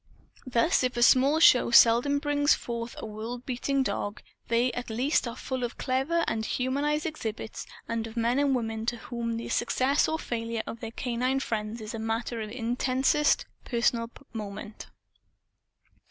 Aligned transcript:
Thus, 0.47 0.83
if 0.83 0.95
small 1.05 1.39
shows 1.39 1.77
seldom 1.77 2.17
bring 2.17 2.47
forth 2.47 2.95
a 2.97 3.05
world 3.05 3.45
beating 3.45 3.83
dog, 3.83 4.23
they 4.47 4.71
at 4.71 4.89
least 4.89 5.27
are 5.27 5.35
full 5.35 5.63
of 5.63 5.77
clever 5.77 6.25
and 6.27 6.43
humanized 6.43 7.05
exhibits 7.05 7.67
and 7.87 8.07
of 8.07 8.17
men 8.17 8.39
and 8.39 8.55
women 8.55 8.87
to 8.87 8.97
whom 8.97 9.37
the 9.37 9.47
success 9.49 10.07
or 10.07 10.17
failure 10.17 10.63
of 10.65 10.79
their 10.79 10.89
canine 10.89 11.39
friends 11.39 11.81
is 11.81 11.93
a 11.93 11.99
matter 11.99 12.41
of 12.41 12.49
intensest 12.49 13.45
personal 13.63 14.09
moment. 14.33 14.87